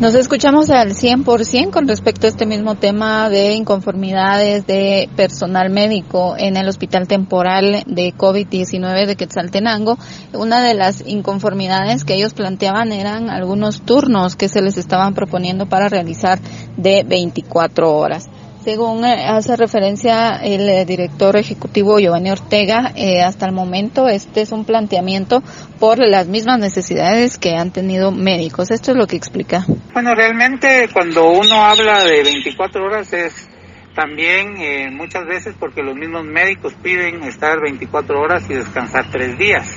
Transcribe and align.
Nos 0.00 0.14
escuchamos 0.14 0.70
al 0.70 0.94
100% 0.94 1.70
con 1.70 1.86
respecto 1.86 2.26
a 2.26 2.30
este 2.30 2.46
mismo 2.46 2.74
tema 2.74 3.28
de 3.28 3.52
inconformidades 3.52 4.66
de 4.66 5.10
personal 5.14 5.68
médico 5.68 6.36
en 6.38 6.56
el 6.56 6.66
Hospital 6.68 7.06
Temporal 7.06 7.82
de 7.86 8.14
COVID-19 8.14 9.06
de 9.06 9.16
Quetzaltenango. 9.16 9.98
Una 10.32 10.62
de 10.62 10.72
las 10.72 11.06
inconformidades 11.06 12.04
que 12.04 12.14
ellos 12.14 12.32
planteaban 12.32 12.92
eran 12.92 13.28
algunos 13.28 13.82
turnos 13.82 14.36
que 14.36 14.48
se 14.48 14.62
les 14.62 14.78
estaban 14.78 15.12
proponiendo 15.12 15.66
para 15.66 15.88
realizar 15.88 16.38
de 16.78 17.04
24 17.06 17.94
horas. 17.94 18.30
Según 18.64 19.04
eh, 19.04 19.26
hace 19.28 19.56
referencia 19.56 20.40
el 20.42 20.66
eh, 20.66 20.86
director 20.86 21.36
ejecutivo 21.36 21.98
Giovanni 21.98 22.30
Ortega, 22.30 22.92
eh, 22.96 23.20
hasta 23.20 23.44
el 23.44 23.52
momento 23.52 24.08
este 24.08 24.40
es 24.40 24.52
un 24.52 24.64
planteamiento 24.64 25.42
por 25.78 25.98
las 25.98 26.28
mismas 26.28 26.58
necesidades 26.60 27.36
que 27.36 27.56
han 27.56 27.72
tenido 27.72 28.10
médicos. 28.10 28.70
Esto 28.70 28.92
es 28.92 28.96
lo 28.96 29.06
que 29.06 29.16
explica. 29.16 29.66
Bueno, 29.92 30.14
realmente 30.14 30.88
cuando 30.94 31.26
uno 31.26 31.62
habla 31.62 32.04
de 32.04 32.22
24 32.22 32.86
horas 32.86 33.12
es 33.12 33.50
también 33.94 34.96
muchas 34.96 35.26
veces 35.26 35.54
porque 35.60 35.82
los 35.82 35.94
mismos 35.94 36.24
médicos 36.24 36.72
piden 36.82 37.22
estar 37.24 37.60
24 37.60 38.18
horas 38.18 38.44
y 38.48 38.54
descansar 38.54 39.10
tres 39.10 39.36
días. 39.36 39.68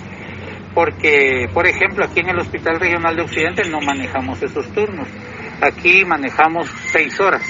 Porque, 0.74 1.50
por 1.54 1.68
ejemplo, 1.68 2.06
aquí 2.06 2.22
en 2.22 2.30
el 2.30 2.40
Hospital 2.40 2.80
Regional 2.80 3.16
de 3.18 3.24
Occidente 3.24 3.70
no 3.70 3.82
manejamos 3.82 4.42
esos 4.42 4.66
turnos. 4.74 5.10
Aquí 5.62 6.06
manejamos 6.06 6.68
seis 6.92 7.20
horas 7.20 7.44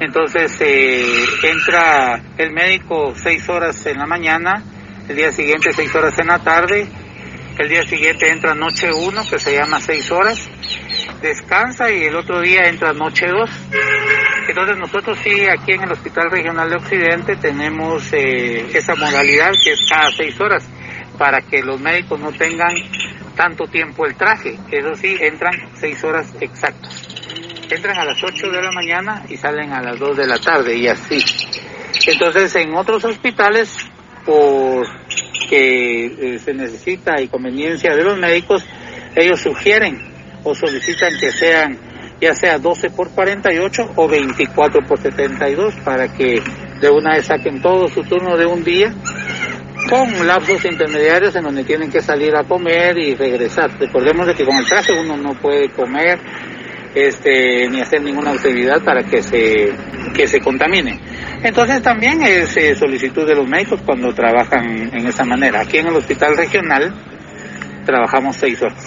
entonces 0.00 0.56
eh, 0.60 1.24
entra 1.42 2.22
el 2.36 2.52
médico 2.52 3.14
seis 3.16 3.48
horas 3.48 3.84
en 3.86 3.98
la 3.98 4.06
mañana, 4.06 4.62
el 5.08 5.16
día 5.16 5.32
siguiente 5.32 5.72
seis 5.72 5.92
horas 5.94 6.16
en 6.18 6.28
la 6.28 6.38
tarde, 6.38 6.86
el 7.58 7.68
día 7.68 7.82
siguiente 7.82 8.30
entra 8.30 8.54
noche 8.54 8.88
uno, 8.92 9.22
que 9.28 9.40
se 9.40 9.56
llama 9.56 9.80
seis 9.80 10.08
horas, 10.12 10.48
descansa 11.20 11.90
y 11.90 12.04
el 12.04 12.14
otro 12.14 12.40
día 12.40 12.68
entra 12.68 12.92
noche 12.92 13.26
dos. 13.26 13.50
Entonces 14.48 14.78
nosotros 14.78 15.18
sí 15.22 15.46
aquí 15.46 15.72
en 15.72 15.82
el 15.82 15.92
Hospital 15.92 16.30
Regional 16.30 16.70
de 16.70 16.76
Occidente 16.76 17.36
tenemos 17.36 18.12
eh, 18.12 18.66
esa 18.72 18.94
modalidad 18.94 19.50
que 19.64 19.72
es 19.72 19.80
cada 19.90 20.12
seis 20.12 20.40
horas 20.40 20.64
para 21.18 21.40
que 21.40 21.60
los 21.62 21.80
médicos 21.80 22.20
no 22.20 22.30
tengan 22.30 22.72
tanto 23.34 23.64
tiempo 23.66 24.06
el 24.06 24.14
traje. 24.14 24.56
Eso 24.70 24.94
sí, 24.94 25.16
entran 25.20 25.54
seis 25.74 26.02
horas 26.04 26.32
exactas 26.40 27.07
entran 27.76 27.98
a 27.98 28.04
las 28.04 28.22
8 28.22 28.50
de 28.50 28.62
la 28.62 28.70
mañana 28.72 29.24
y 29.28 29.36
salen 29.36 29.72
a 29.72 29.82
las 29.82 29.98
2 29.98 30.16
de 30.16 30.26
la 30.26 30.38
tarde 30.38 30.76
y 30.76 30.86
así. 30.88 31.18
Entonces 32.06 32.54
en 32.56 32.74
otros 32.74 33.04
hospitales, 33.04 33.76
por 34.24 34.86
que 35.48 36.06
eh, 36.06 36.38
se 36.38 36.52
necesita 36.52 37.20
y 37.20 37.28
conveniencia 37.28 37.94
de 37.94 38.04
los 38.04 38.18
médicos, 38.18 38.64
ellos 39.16 39.40
sugieren 39.40 39.98
o 40.44 40.54
solicitan 40.54 41.18
que 41.18 41.32
sean 41.32 41.78
ya 42.20 42.34
sea 42.34 42.58
12 42.58 42.90
por 42.90 43.10
48 43.10 43.92
o 43.94 44.08
24 44.08 44.86
por 44.86 44.98
72 44.98 45.74
para 45.84 46.12
que 46.12 46.42
de 46.80 46.90
una 46.90 47.14
vez 47.14 47.26
saquen 47.26 47.62
todo 47.62 47.88
su 47.88 48.02
turno 48.02 48.36
de 48.36 48.44
un 48.44 48.64
día 48.64 48.92
con 49.88 50.26
lapsos 50.26 50.64
intermediarios 50.64 51.34
en 51.36 51.44
donde 51.44 51.64
tienen 51.64 51.90
que 51.90 52.02
salir 52.02 52.34
a 52.36 52.44
comer 52.44 52.98
y 52.98 53.14
regresar. 53.14 53.70
Recordemos 53.78 54.26
de 54.26 54.34
que 54.34 54.44
con 54.44 54.56
el 54.56 54.66
traje 54.66 54.92
uno 54.92 55.16
no 55.16 55.34
puede 55.40 55.70
comer 55.70 56.18
este, 56.94 57.68
ni 57.68 57.80
hacer 57.80 58.02
ninguna 58.02 58.32
actividad 58.32 58.82
para 58.82 59.02
que 59.02 59.22
se, 59.22 59.72
que 60.14 60.26
se 60.26 60.40
contamine. 60.40 61.00
Entonces 61.42 61.82
también 61.82 62.22
es 62.22 62.56
eh, 62.56 62.74
solicitud 62.74 63.26
de 63.26 63.34
los 63.34 63.48
médicos 63.48 63.80
cuando 63.84 64.12
trabajan 64.12 64.90
en 64.92 65.06
esa 65.06 65.24
manera. 65.24 65.60
Aquí 65.60 65.78
en 65.78 65.86
el 65.86 65.96
hospital 65.96 66.36
regional 66.36 66.92
trabajamos 67.84 68.36
seis 68.36 68.60
horas. 68.60 68.84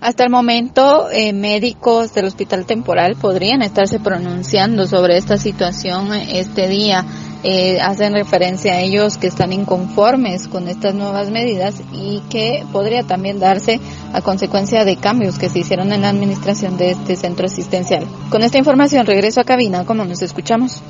Hasta 0.00 0.24
el 0.24 0.30
momento, 0.30 1.08
eh, 1.12 1.32
médicos 1.32 2.12
del 2.12 2.26
hospital 2.26 2.66
temporal 2.66 3.16
podrían 3.20 3.62
estarse 3.62 4.00
pronunciando 4.00 4.86
sobre 4.86 5.16
esta 5.16 5.36
situación 5.36 6.12
este 6.12 6.68
día. 6.68 7.04
Eh, 7.44 7.80
hacen 7.80 8.12
referencia 8.12 8.74
a 8.74 8.80
ellos 8.80 9.18
que 9.18 9.26
están 9.26 9.52
inconformes 9.52 10.46
con 10.46 10.68
estas 10.68 10.94
nuevas 10.94 11.30
medidas 11.30 11.82
y 11.92 12.20
que 12.30 12.64
podría 12.70 13.02
también 13.02 13.40
darse 13.40 13.80
a 14.12 14.22
consecuencia 14.22 14.84
de 14.84 14.96
cambios 14.96 15.38
que 15.38 15.48
se 15.48 15.58
hicieron 15.58 15.92
en 15.92 16.02
la 16.02 16.10
administración 16.10 16.76
de 16.76 16.92
este 16.92 17.16
centro 17.16 17.46
asistencial. 17.46 18.06
Con 18.30 18.42
esta 18.42 18.58
información 18.58 19.06
regreso 19.06 19.40
a 19.40 19.44
cabina 19.44 19.84
como 19.84 20.04
nos 20.04 20.22
escuchamos. 20.22 20.82